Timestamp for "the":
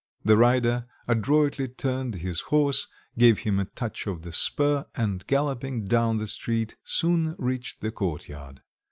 0.25-0.35, 4.23-4.31, 6.17-6.25, 7.81-7.91